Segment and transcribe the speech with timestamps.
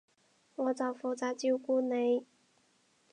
[0.55, 2.25] 我就負責照顧你